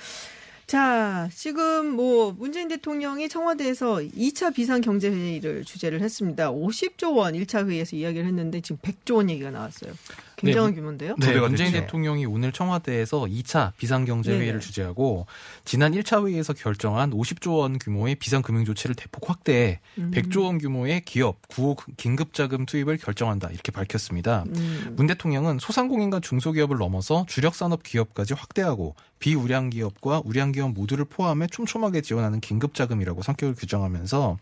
[0.67, 6.51] 자, 지금 뭐 문재인 대통령이 청와대에서 2차 비상경제회의를 주재를 했습니다.
[6.51, 9.93] 50조 원 1차 회의에서 이야기를 했는데 지금 100조 원 얘기가 나왔어요.
[10.37, 11.15] 굉장한 네, 규모인데요.
[11.19, 11.85] 네, 문재인 됐죠.
[11.85, 14.59] 대통령이 오늘 청와대에서 2차 비상경제회의를 네네.
[14.59, 15.25] 주재하고
[15.63, 20.11] 지난 1차 회의에서 결정한 50조 원 규모의 비상금융조치를 대폭 확대해 음.
[20.13, 24.43] 100조 원 규모의 기업 구호 긴급자금 투입을 결정한다 이렇게 밝혔습니다.
[24.55, 24.93] 음.
[24.95, 32.01] 문 대통령은 소상공인과 중소기업을 넘어서 주력산업 기업까지 확대하고 비우량 기업과 우량 기업 모두를 포함해 촘촘하게
[32.01, 34.37] 지원하는 긴급자금이라고 성격을 규정하면서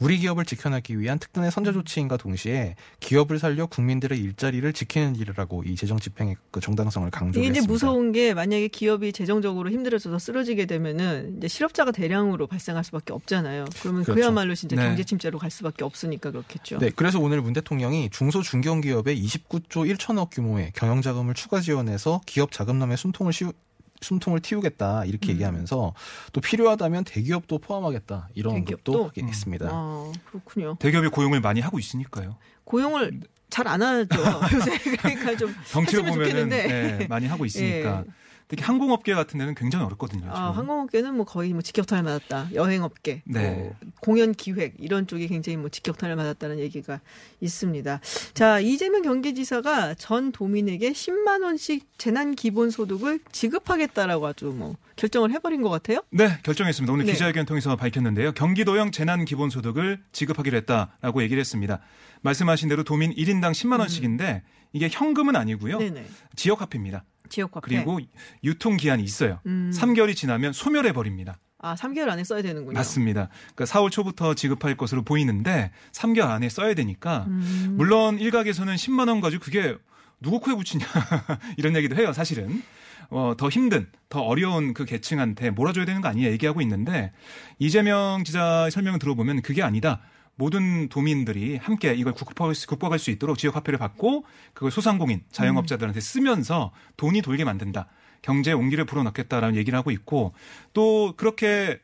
[0.00, 5.64] 우리 기업을 지켜내기 위한 특단의 선제 조치인과 동시에 기업을 살려 국민들의 일자리를 지키는 일 이라고
[5.64, 7.58] 이 재정 집행의 그 정당성을 강조했습니다.
[7.58, 13.64] 이제 무서운 게 만약에 기업이 재정적으로 힘들어져서 쓰러지게 되면은 이제 실업자가 대량으로 발생할 수밖에 없잖아요.
[13.82, 14.20] 그러면 그렇죠.
[14.20, 14.82] 그야말로 진짜 네.
[14.86, 16.78] 경제 침체로 갈 수밖에 없으니까 그렇겠죠.
[16.78, 22.20] 네, 그래서 오늘 문 대통령이 중소 중견 기업에 29조 1천억 규모의 경영 자금을 추가 지원해서
[22.26, 23.52] 기업 자금난의 숨통을 씌우,
[24.00, 25.34] 숨통을 틔우겠다 이렇게 음.
[25.34, 25.94] 얘기하면서
[26.32, 28.92] 또 필요하다면 대기업도 포함하겠다 이런 대기업도?
[28.92, 28.98] 음.
[29.08, 29.68] 것도 하겠습니다.
[29.70, 30.76] 아, 그렇군요.
[30.78, 32.36] 대기업이 고용을 많이 하고 있으니까요.
[32.64, 33.20] 고용을
[33.54, 34.16] 잘 안 하죠.
[34.52, 35.54] 요새 그러니까 좀
[36.02, 36.66] 보면은 좋겠는데.
[36.98, 38.02] 네, 많이 하고 있으니까.
[38.48, 40.30] 특히 항공업계 같은 데는 굉장히 어렵거든요.
[40.30, 40.50] 아.
[40.50, 42.50] 항공업계는 뭐 거의 뭐 직격탄을 맞았다.
[42.52, 43.50] 여행업계, 네.
[43.50, 47.00] 뭐 공연 기획 이런 쪽이 굉장히 뭐 직격탄을 맞았다는 얘기가
[47.40, 48.00] 있습니다.
[48.34, 55.62] 자 이재명 경기지사가 전 도민에게 10만 원씩 재난 기본 소득을 지급하겠다라고 아주 뭐 결정을 해버린
[55.62, 56.02] 것 같아요.
[56.10, 56.92] 네, 결정했습니다.
[56.92, 57.12] 오늘 네.
[57.12, 58.32] 기자회견 통해서 밝혔는데요.
[58.32, 61.80] 경기도형 재난 기본 소득을 지급하기로 했다라고 얘기를 했습니다.
[62.22, 65.76] 말씀하신 대로 도민 1인당 10만 원씩인데 이게 현금은 아니고요.
[65.76, 65.78] 음.
[65.78, 66.06] 네네.
[66.36, 67.04] 지역 화폐입니다.
[67.34, 67.74] 지역 화폐.
[67.74, 67.98] 그리고
[68.44, 69.40] 유통 기한이 있어요.
[69.46, 69.72] 음.
[69.74, 71.36] 3개월이 지나면 소멸해 버립니다.
[71.58, 72.74] 아 3개월 안에 써야 되는군요.
[72.74, 73.28] 맞습니다.
[73.54, 77.74] 그러니까 4월 초부터 지급할 것으로 보이는데 3개월 안에 써야 되니까 음.
[77.76, 79.76] 물론 일각에서는 10만 원 가지고 그게
[80.20, 80.86] 누구 코에 붙이냐
[81.58, 82.12] 이런 얘기도 해요.
[82.12, 82.62] 사실은
[83.10, 87.12] 어, 더 힘든 더 어려운 그 계층한테 몰아줘야 되는 거 아니냐 얘기하고 있는데
[87.58, 90.00] 이재명 지자 설명을 들어보면 그게 아니다.
[90.36, 96.00] 모든 도민들이 함께 이걸 극복할 수, 극복할 수 있도록 지역 화폐를 받고 그걸 소상공인, 자영업자들한테
[96.00, 97.88] 쓰면서 돈이 돌게 만든다.
[98.22, 100.32] 경제 온기를 불어넣겠다라는 얘기를 하고 있고
[100.72, 101.80] 또 그렇게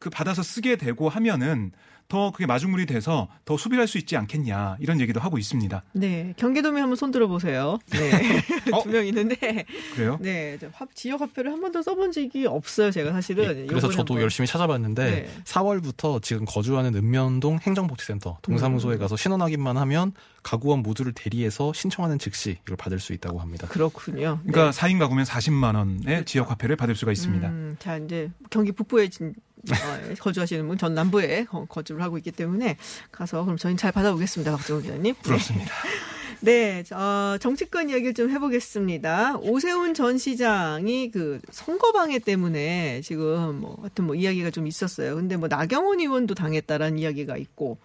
[0.00, 1.72] 그 받아서 쓰게 되고 하면은
[2.08, 5.82] 더 그게 마중물이 돼서 더 소비를 할수 있지 않겠냐 이런 얘기도 하고 있습니다.
[5.92, 7.78] 네, 경기도민 한번 손 들어보세요.
[7.90, 8.10] 네,
[8.72, 8.82] 어?
[8.84, 9.64] 두명 있는데,
[9.94, 10.18] 그래요?
[10.20, 10.58] 네,
[10.94, 12.90] 지역 화폐를 한 번도 써본 적이 없어요.
[12.90, 13.62] 제가 사실은.
[13.62, 14.22] 예, 그래서 저도 한번.
[14.22, 15.28] 열심히 찾아봤는데 네.
[15.44, 20.12] 4월부터 지금 거주하는 읍면동 행정복지센터 동사무소에 가서 신원 확인만 하면
[20.42, 23.66] 가구원 모두를 대리해서 신청하는 즉시 이걸 받을 수 있다고 합니다.
[23.68, 24.40] 그렇군요.
[24.44, 24.52] 네.
[24.52, 27.48] 그러니까 4인 가구면 40만 원의 지역 화폐를 받을 수가 있습니다.
[27.48, 29.34] 음, 자 이제 경기 북부에 진,
[29.72, 32.76] 어, 거주하시는 분 전 남부에 거- 거주를 하고 있기 때문에
[33.12, 35.14] 가서 그럼 저희는 잘 받아보겠습니다, 박정우 기자님.
[35.22, 35.70] 부럽습니다.
[36.40, 39.36] 네, 어, 정치권 이야기를 좀 해보겠습니다.
[39.38, 45.14] 오세훈 전 시장이 그 선거 방해 때문에 지금 뭐 하여튼 뭐 이야기가 좀 있었어요.
[45.14, 47.78] 근데 뭐 나경원 의원도 당했다라는 이야기가 있고,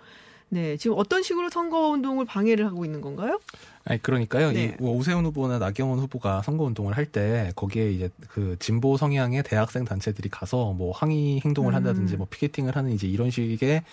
[0.52, 3.40] 네, 지금 어떤 식으로 선거 운동을 방해를 하고 있는 건가요?
[3.86, 4.52] 아니 그러니까요.
[4.52, 4.76] 네.
[4.80, 9.86] 이 오세훈 후보나 나경원 후보가 선거 운동을 할 때 거기에 이제 그 진보 성향의 대학생
[9.86, 11.76] 단체들이 가서 뭐 항의 행동을 음.
[11.76, 13.84] 한다든지 뭐 피켓팅을 하는 이제 이런 식의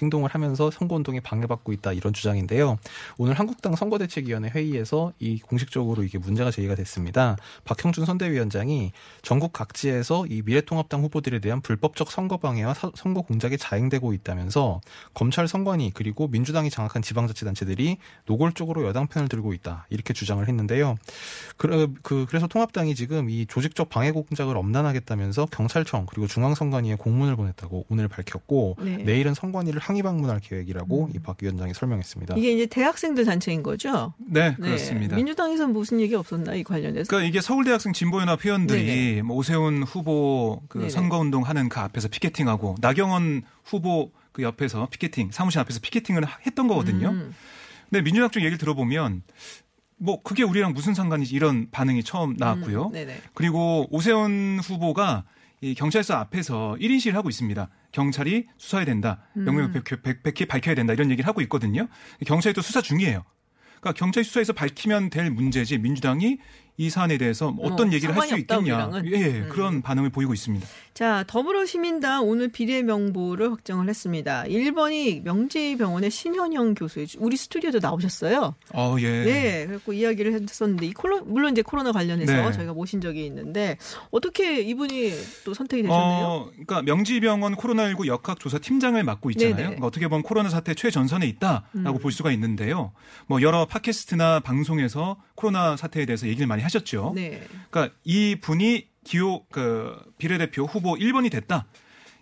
[0.00, 2.78] 행동을 하면서 선거 운동에 방해받고 있다 이런 주장인데요.
[3.18, 7.36] 오늘 한국당 선거대책위원회 회의에서 이 공식적으로 이게 문제가 제기가 됐습니다.
[7.64, 14.12] 박형준 선대위원장이 전국 각지에서 이 미래통합당 후보들에 대한 불법적 선거 방해와 사- 선거 공작이 자행되고
[14.12, 14.80] 있다면서
[15.14, 20.96] 검찰 선관위 그리고 민주당이 장악한 지방자치단체들이 노골적으로 여당 편을 들고 있다 이렇게 주장을 했는데요.
[21.56, 27.86] 그, 그 그래서 통합당이 지금 이 조직적 방해 공작을 엄단하겠다면서 경찰청 그리고 중앙선관위에 공문을 보냈다고
[27.88, 28.96] 오늘 밝혔고 네.
[28.98, 32.36] 내일은 선관위를 항의 방문할 계획이라고 이박 위원장이 설명했습니다.
[32.36, 34.14] 이게 이제 대학생들 단체인 거죠?
[34.18, 35.16] 네, 그렇습니다.
[35.16, 37.08] 민주당에서 무슨 얘기 없었나 이 관련해서?
[37.08, 39.22] 그러니까 이게 서울대학생 진보연합 회원들이 네네.
[39.22, 40.88] 뭐 오세훈 후보 그.
[40.90, 46.68] 선거운동 하는 그 앞에서 피켓팅하고 나경원 후보 그 옆에서 피켓팅 사무실 앞에서 피켓팅을 하- 했던
[46.68, 47.08] 거거든요.
[47.10, 47.34] 음.
[47.88, 49.22] 근데 민주당 쪽 얘기를 들어보면
[49.96, 52.92] 뭐 그게 우리랑 무슨 상관이지 이런 반응이 처음 나왔고요.
[52.94, 53.18] 음.
[53.34, 55.24] 그리고 오세훈 후보가
[55.62, 57.68] 이 경찰서 앞에서 1인 시위를 하고 있습니다.
[57.92, 59.26] 경찰이 수사해야 된다.
[59.36, 59.44] 음.
[59.44, 60.92] 명명백백히 밝혀야 된다.
[60.92, 61.86] 이런 얘기를 하고 있거든요.
[62.26, 63.24] 경찰이 또 수사 중이에요.
[63.80, 66.38] 그러니까 경찰 수사에서 밝히면 될 문제지 민주당이
[66.80, 68.90] 이 사안에 대해서 어떤 뭐 얘기를 할 수 있겠냐.
[69.04, 69.48] 예, 음.
[69.50, 70.66] 그런 반응을 보이고 있습니다.
[70.94, 74.44] 자, 더불어시민당 오늘 비례 명부를 확정을 했습니다.
[74.44, 78.54] 1번이 명지병원의 신현영 교수, 우리 스튜디오도 나오셨어요.
[78.72, 79.24] 어, 예.
[79.24, 82.52] 네, 그래고 이야기를 했었는데, 이 코로, 물론 이제 코로나 관련해서 네.
[82.52, 83.76] 저희가 모신 적이 있는데,
[84.10, 85.12] 어떻게 이분이
[85.44, 86.26] 또 선택이 되셨나요?
[86.26, 89.56] 어, 그러니까 명지병원 코로나19 역학조사 팀장을 맡고 있잖아요.
[89.56, 91.98] 그러니까 어떻게 보면 코로나 사태 최전선에 있다라고 음.
[91.98, 92.92] 볼 수가 있는데요.
[93.26, 97.12] 뭐 여러 팟캐스트나 방송에서 코로나 사태에 대해서 얘기를 많이 하셨죠.
[97.14, 97.42] 네.
[97.70, 101.66] 그러니까 이 분이 기호 그 비례대표 후보 1번이 됐다.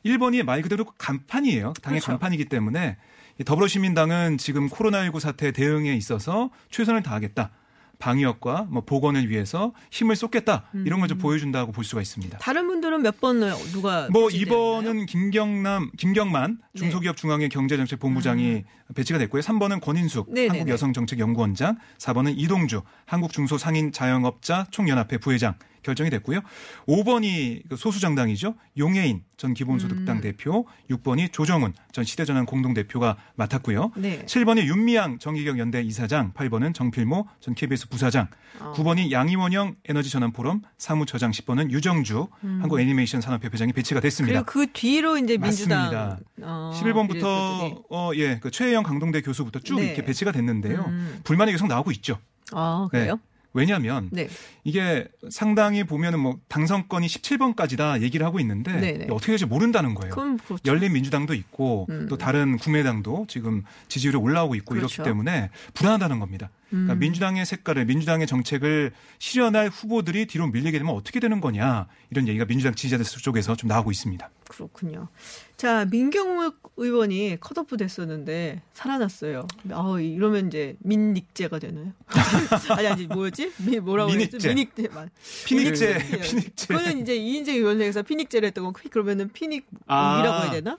[0.04, 1.74] 1번이 말 그대로 간판이에요.
[1.82, 2.12] 당의 그렇죠.
[2.12, 2.96] 간판이기 때문에
[3.40, 7.50] 이 더불어시민당은 지금 코로나19 사태 대응에 있어서 최선을 다하겠다.
[7.98, 10.64] 방역과 뭐 보건을 위해서 힘을 쏟겠다.
[10.84, 12.38] 이런 걸 좀 보여준다고 볼 수가 있습니다.
[12.38, 13.40] 다른 분들은 몇 번
[13.72, 14.28] 누가 뭐?
[14.30, 16.78] 이번은 김경남 김경만 네.
[16.78, 19.42] 중소기업 중앙회 경제정책본부장이 배치가 됐고요.
[19.42, 20.34] 3번은 권인숙 음.
[20.34, 20.58] 네네네.
[20.58, 25.54] 한국여성정책연구원장, 4번은 이동주 한국중소상인 자영업자 총연합회 부회장
[25.88, 26.40] 결정이 됐고요.
[26.86, 28.54] 5번이 그 소수정당이죠.
[28.76, 30.20] 용해인 전 기본소득당 음.
[30.20, 33.92] 대표, 6번이 조정훈 전 시대전환 공동대표가 맡았고요.
[33.96, 34.24] 네.
[34.26, 38.28] 7번이 윤미향 정기경 연대 이사장, 8번은 정필모 전 KBS 부사장,
[38.60, 38.72] 어.
[38.76, 44.40] 9번이 양이원영 에너지전환포럼 사무처장, 10번은 유정주 한국애니메이션 산업협 회장이 배치가 됐습니다.
[44.40, 44.44] 음.
[44.44, 46.18] 그리고 그 뒤로 이제 민주당.
[46.42, 47.82] 어, 11번부터 비례대표들이.
[47.90, 49.86] 어, 예, 그 최혜영 강동대 교수부터 쭉 네.
[49.86, 50.84] 이렇게 배치가 됐는데요.
[50.86, 51.20] 음.
[51.24, 52.18] 불만이 계속 나오고 있죠.
[52.52, 52.98] 아, 네.
[52.98, 53.20] 그래요?
[53.54, 54.28] 왜냐하면 네.
[54.64, 59.04] 이게 상당히 보면은 뭐 당선권이 17번까지다 얘기를 하고 있는데 네네.
[59.04, 60.14] 이게 어떻게 될지 모른다는 거예요.
[60.14, 60.58] 그렇죠.
[60.66, 62.06] 열린 민주당도 있고 음.
[62.08, 65.02] 또 다른 국민의당도 지금 지지율이 올라오고 있고 그렇죠.
[65.02, 66.50] 이렇기 때문에 불안하다는 겁니다.
[66.70, 66.98] 그러니까 음.
[66.98, 72.74] 민주당의 색깔을 민주당의 정책을 실현할 후보들이 뒤로 밀리게 되면 어떻게 되는 거냐 이런 얘기가 민주당
[72.74, 74.30] 지지자들 쪽에서 좀 나오고 있습니다.
[74.48, 75.08] 그렇군요.
[75.56, 79.46] 자, 민경욱 의원이 컷오프 됐었는데 살아났어요.
[79.70, 81.92] 아, 이러면 이제 민닉제가 되나요?
[82.76, 83.52] 아니, 아니, 뭐였지?
[83.58, 84.10] 미, 뭐라고.
[84.12, 84.48] 미닉제.
[84.92, 85.08] 맞-
[85.46, 86.18] 피닉제, 미닉제.
[86.20, 86.66] 피닉제.
[86.68, 90.42] 그거는 이제 이인재 의원에서 피닉제를 했던 거, 그러면은 피닉이라고 아.
[90.42, 90.78] 해야 되나?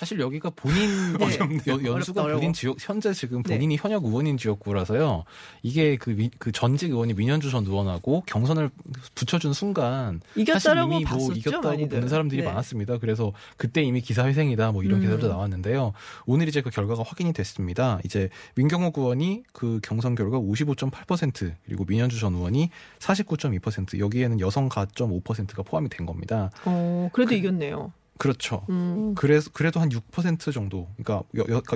[0.00, 1.36] 사실 여기가 본인 네.
[1.66, 2.52] 여- 연수가 어렵다, 본인 어려워.
[2.54, 3.52] 지역 현재 지금 네.
[3.52, 5.24] 본인이 현역 의원인 지역구라서요.
[5.62, 8.70] 이게 그, 미- 그 전직 의원이 민현주 전 의원하고 경선을
[9.14, 11.88] 붙여준 순간 사실 이겼다라고 이미 뭐 봤었죠, 이겼다고 많이들.
[11.98, 12.48] 보는 사람들이 네.
[12.48, 12.96] 많았습니다.
[12.96, 15.02] 그래서 그때 이미 기사 회생이다 뭐 이런 음.
[15.02, 15.92] 기사도 나왔는데요.
[16.24, 18.00] 오늘 이제 그 결과가 확인이 됐습니다.
[18.06, 25.10] 이제 민경욱 의원이 그 경선 결과 55.8% 그리고 민현주 전 의원이 49.2% 여기에는 여성 가점
[25.20, 26.50] 5%가 포함이 된 겁니다.
[26.64, 27.92] 어, 그래도 이겼네요.
[28.20, 28.66] 그렇죠.
[28.68, 29.14] 음.
[29.14, 30.88] 그래서 그래도 한 6% 정도.
[31.02, 31.26] 그러니까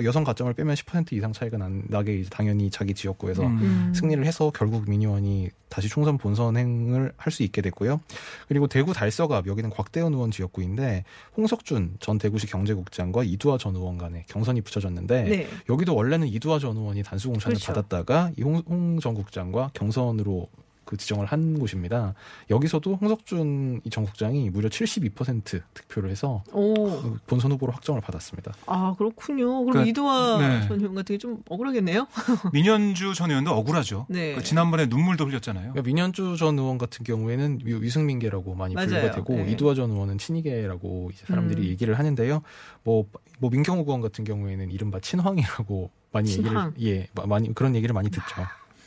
[0.05, 3.57] 여, 성 가점을 빼면 10% 이상 차이가 난, 나게 이제 당연히 자기 지역구에서 음.
[3.61, 3.93] 음.
[3.95, 7.99] 승리를 해서 결국 민의원이 다시 총선 본선행을 할 수 있게 됐고요.
[8.47, 11.03] 그리고 대구 달서갑 여기는 곽대현 의원 지역구인데
[11.35, 15.47] 홍석준 전 대구시 경제국장과 이두화 전 의원 간에 경선이 붙여졌는데 네.
[15.67, 17.73] 여기도 원래는 이두화 전 의원이 단수 공천을 그렇죠.
[17.73, 20.47] 받았다가 이홍 전 국장과 경선으로
[20.85, 22.13] 그 지정을 한 곳입니다.
[22.49, 26.73] 여기서도 홍석준 이전 국장이 무려 72% 득표를 해서 오.
[26.73, 28.53] 그 본선 후보로 확정을 받았습니다.
[28.67, 29.47] 아, 그렇군요.
[29.65, 30.67] 그럼 그러니까, 이두화 네.
[30.67, 32.07] 전 의원 같은 게좀 억울하겠네요?
[32.53, 34.05] 민현주 전 의원도 억울하죠.
[34.09, 34.35] 네.
[34.35, 35.71] 그 지난번에 눈물도 흘렸잖아요.
[35.73, 38.89] 그러니까 민현주 전 의원 같은 경우에는 위- 위승민계라고 많이 맞아요.
[38.89, 39.51] 분류가 되고 네.
[39.51, 41.67] 이두화 전 의원은 친이계라고 이제 사람들이 음.
[41.67, 42.41] 얘기를 하는데요.
[42.83, 43.05] 뭐,
[43.39, 46.73] 뭐 민경욱 의원 같은 경우에는 이른바 친황이라고 많이 친황.
[46.77, 48.23] 얘기를 예 마- 많이 그런 얘기를 많이 듣죠.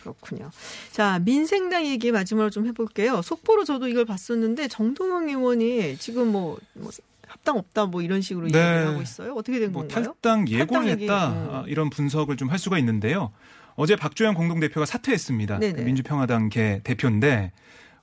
[0.03, 0.51] 그렇군요.
[0.93, 3.23] 자, 민생당 얘기 마지막으로 좀 해볼게요.
[3.23, 6.91] 속보로 저도 이걸 봤었는데 정동영 의원이 지금 뭐, 뭐
[7.27, 8.59] 합당 없다 뭐 이런 식으로 네.
[8.59, 9.35] 얘기를 하고 있어요.
[9.35, 10.15] 어떻게 된 뭐 건가요?
[10.23, 11.49] 탈당 예고를 탈당 했다 음.
[11.51, 13.33] 아, 이런 분석을 좀 할 수가 있는데요.
[13.75, 15.59] 어제 박주영 공동대표가 사퇴했습니다.
[15.59, 15.73] 네네.
[15.75, 17.53] 그 민주평화당 개 대표인데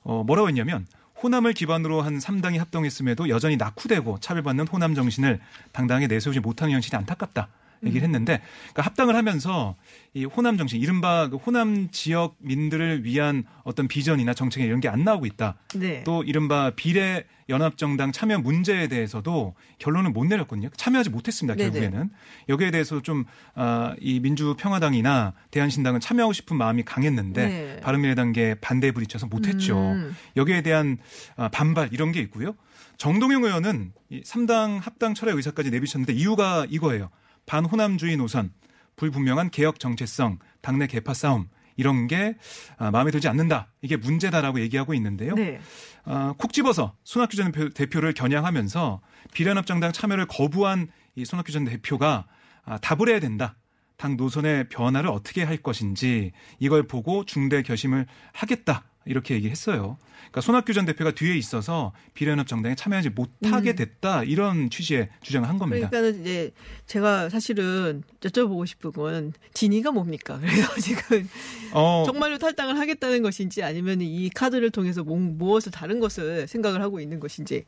[0.03, 0.86] 어, 뭐라고 했냐면
[1.23, 5.39] 호남을 기반으로 한 3당이 합동했음에도 여전히 낙후되고 차별받는 호남 정신을
[5.71, 7.47] 당당히 내세우지 못하는 현실이 안타깝다.
[7.86, 8.13] 얘기를 음.
[8.15, 8.41] 했는데
[8.74, 9.76] 그러니까 합당을 하면서
[10.13, 15.26] 이 호남 정신 이른바 그 호남 지역민들을 위한 어떤 비전이나 정책 이런 게 안 나오고
[15.26, 15.56] 있다.
[15.76, 16.04] 네.
[16.06, 20.69] 또 이른바 비례 연합정당 참여 문제에 대해서도 결론을 못 내렸거든요.
[20.78, 21.56] 참여하지 못했습니다.
[21.56, 21.71] 네네.
[21.71, 22.10] 결국에는
[22.50, 27.80] 여기에 대해서 좀 아, 이 민주평화당이나 대한신당은 참여하고 싶은 마음이 강했는데 네.
[27.82, 29.78] 바른미래당계 반대에 부딪혀서 못했죠.
[29.91, 30.15] 음.
[30.38, 30.98] 여기에 대한
[31.36, 32.56] 아, 반발 이런 게 있고요.
[32.98, 37.10] 정동영 의원은 이 3당 합당 철회 의사까지 내비쳤는데 이유가 이거예요.
[37.45, 38.53] 반호남주의 노선,
[38.95, 42.36] 불분명한 개혁 정체성, 당내 개파 싸움 이런 게
[42.77, 43.67] 아, 마음에 들지 않는다.
[43.81, 45.36] 이게 문제다라고 얘기하고 있는데요.
[45.36, 45.60] 네.
[46.05, 49.01] 아, 콕 집어서 손학규 전 대표- 대표를 겨냥하면서
[49.34, 52.27] 비례연합정당 참여를 거부한 이 손학규 전 대표가
[52.63, 53.55] 아, 답을 해야 된다.
[53.97, 58.84] 당 노선의 변화를 어떻게 할 것인지 이걸 보고 중대 결심을 하겠다.
[59.05, 59.97] 이렇게 얘기했어요.
[60.19, 63.75] 그러니까 손학규 전 대표가 뒤에 있어서 비례연합 정당에 참여하지 못하게 음.
[63.75, 64.23] 됐다.
[64.23, 65.89] 이런 취지의 주장을 한 겁니다.
[65.89, 66.51] 그러니까는 이제
[66.87, 70.37] 제가 사실은 여쭤보고 싶은 건 진위가 뭡니까?
[70.41, 71.29] 그래서 지금
[71.71, 76.99] 어, 정말로 탈당을 하겠다는 것인지 아니면 이 카드를 통해서 뭐- 무엇을 다른 것을 생각을 하고
[76.99, 77.63] 있는 것인지.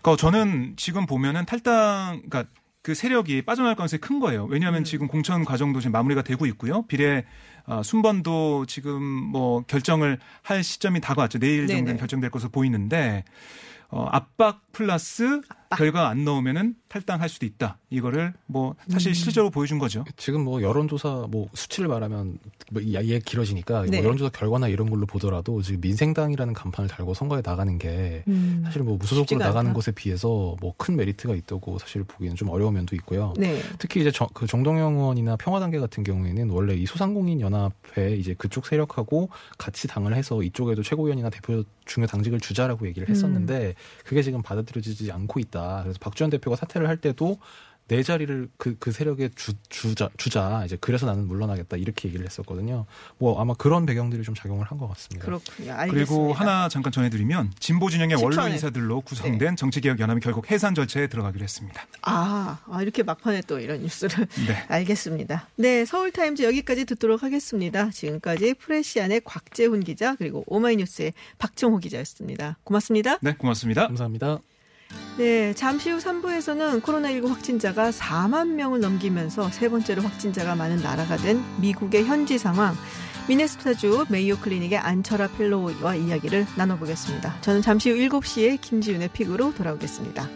[0.00, 2.44] 그러니까 저는 지금 보면은 탈당, 그러니까
[2.80, 4.46] 그 세력이 빠져나갈 가능성이 큰 거예요.
[4.46, 4.84] 왜냐하면 음.
[4.84, 6.86] 지금 공천 과정도 지금 마무리가 되고 있고요.
[6.86, 7.26] 비례
[7.68, 11.38] 어, 순번도 지금 뭐 결정을 할 시점이 다가왔죠.
[11.38, 11.98] 내일 정도는.
[11.98, 13.24] 결정될 것으로 보이는데
[13.90, 15.42] 어, 압박 플러스
[15.76, 17.78] 결과 안 나오면은 탈당할 수도 있다.
[17.90, 19.14] 이거를 뭐 사실 음.
[19.14, 20.04] 실제로 보여준 거죠.
[20.16, 22.38] 지금 뭐 여론조사 뭐 수치를 말하면
[22.72, 23.98] 뭐 이해 길어지니까 네.
[23.98, 28.24] 뭐 여론조사 결과나 이런 걸로 보더라도 지금 민생당이라는 간판을 달고 선거에 나가는 게
[28.64, 29.74] 사실 뭐 무소속으로 나가는 않다.
[29.74, 33.34] 것에 비해서 뭐 큰 메리트가 있다고 사실 보기에는 좀 어려운 면도 있고요.
[33.36, 33.60] 네.
[33.78, 38.64] 특히 이제 정, 그 정동영 의원이나 평화단계 같은 경우에는 원래 이 소상공인 연합회 이제 그쪽
[38.66, 39.28] 세력하고
[39.58, 45.40] 같이 당을 해서 이쪽에도 최고위원이나 대표 중요 당직을 주자라고 얘기를 했었는데 그게 지금 받아들여지지 않고
[45.40, 45.57] 있다.
[45.82, 47.38] 그래서 박지원 대표가 사퇴를 할 때도
[47.88, 50.62] 내 자리를 그, 그 세력에 주, 주자, 주자.
[50.66, 51.78] 이제 그래서 나는 물러나겠다.
[51.78, 52.84] 이렇게 얘기를 했었거든요.
[53.16, 55.24] 뭐 아마 그런 배경들이 좀 작용을 한 것 같습니다.
[55.24, 55.72] 그렇군요.
[55.72, 55.94] 알겠습니다.
[56.12, 58.48] 그리고 하나 잠깐 전해드리면 진보 진영의 10초 원로.
[58.48, 59.54] 인사들로 구성된 네.
[59.56, 61.86] 정치개혁연합이 결국 해산 절차에 들어가기로 했습니다.
[62.02, 64.26] 아, 아, 이렇게 막판에 또 이런 뉴스를.
[64.46, 64.64] 네.
[64.68, 65.48] 알겠습니다.
[65.56, 67.88] 네, 서울타임즈 여기까지 듣도록 하겠습니다.
[67.88, 72.58] 지금까지 프레시안의 곽재훈 기자 그리고 오마이뉴스의 박정호 기자였습니다.
[72.64, 73.16] 고맙습니다.
[73.22, 73.86] 네, 고맙습니다.
[73.86, 74.40] 감사합니다.
[75.18, 81.42] 네, 잠시 후 3부에서는 코로나19 확진자가 4만 명을 넘기면서 세 번째로 확진자가 많은 나라가 된
[81.60, 82.76] 미국의 현지 상황,
[83.28, 87.40] 미네소타주 메이오 클리닉의 안철아 펠로우와 이야기를 나눠보겠습니다.
[87.40, 90.28] 저는 잠시 후 7시에 김지윤의 픽으로 돌아오겠습니다.